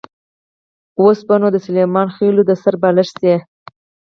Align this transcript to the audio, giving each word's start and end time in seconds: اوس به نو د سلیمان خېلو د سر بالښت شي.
اوس 1.01 1.19
به 1.27 1.35
نو 1.41 1.47
د 1.55 1.57
سلیمان 1.65 2.07
خېلو 2.15 2.41
د 2.49 2.51
سر 2.61 2.75
بالښت 2.81 3.15
شي. 3.21 3.35